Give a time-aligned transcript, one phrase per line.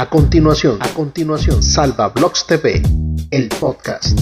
[0.00, 2.82] A continuación, a continuación, Salva Blogs TV,
[3.30, 4.18] el podcast.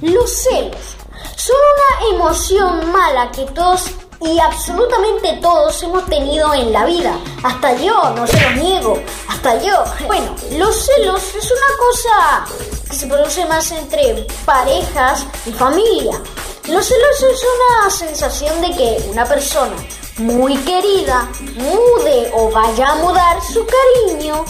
[0.00, 0.96] Los celos
[1.36, 3.84] son una emoción mala que todos
[4.20, 7.16] y absolutamente todos hemos tenido en la vida.
[7.44, 9.84] Hasta yo, no se los niego, hasta yo.
[10.08, 12.56] Bueno, los celos es una cosa
[12.90, 16.20] que se produce más entre parejas y familia.
[16.68, 19.76] Los celos es una sensación de que una persona
[20.18, 24.44] muy querida mude o vaya a mudar su cariño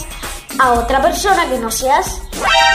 [0.59, 2.21] a otra persona que no seas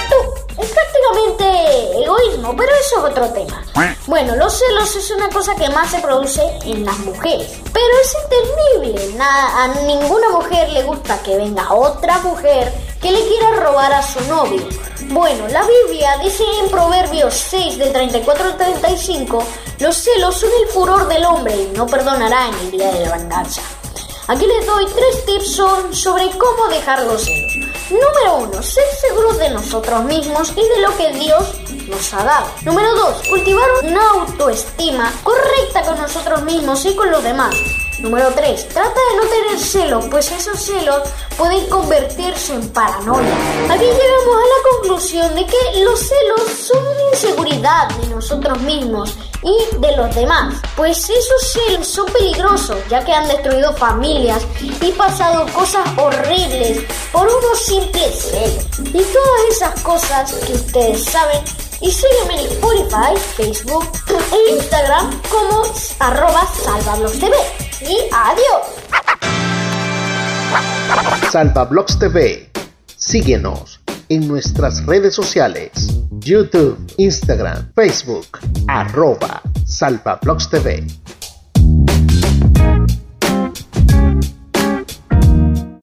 [0.08, 0.60] tú.
[0.60, 3.62] Es prácticamente egoísmo, pero eso es otro tema.
[4.06, 8.16] Bueno, los celos es una cosa que más se produce en las mujeres, pero es
[8.24, 9.16] entendible.
[9.16, 14.02] Nada, a ninguna mujer le gusta que venga otra mujer que le quiera robar a
[14.02, 14.66] su novio.
[15.10, 19.44] Bueno, la Biblia dice en Proverbios 6 del 34 al 35,
[19.80, 23.16] los celos son el furor del hombre y no perdonará en el día de la
[23.16, 23.62] venganza.
[24.26, 27.52] Aquí les doy tres tips sobre cómo dejar los celos.
[27.90, 31.44] Número uno, ser seguros de nosotros mismos y de lo que Dios
[31.88, 32.46] nos ha dado.
[32.62, 37.54] Número dos, cultivar una autoestima correcta con nosotros mismos y con los demás.
[37.98, 38.68] Número 3.
[38.68, 41.02] Trata de no tener celos, pues esos celos
[41.36, 43.34] pueden convertirse en paranoia.
[43.70, 49.16] Aquí llegamos a la conclusión de que los celos son una inseguridad de nosotros mismos
[49.42, 54.92] y de los demás, pues esos celos son peligrosos ya que han destruido familias y
[54.92, 58.66] pasado cosas horribles por unos simples celos.
[58.78, 61.42] Y todas esas cosas que ustedes saben
[61.80, 65.62] y sígueme en Spotify, Facebook e Instagram como
[66.00, 66.48] arroba.
[67.80, 68.66] Y adiós.
[71.30, 72.50] Salvablogs TV.
[72.96, 75.70] Síguenos en nuestras redes sociales.
[76.18, 78.26] YouTube, Instagram, Facebook,
[78.66, 80.84] arroba Salvablogs TV.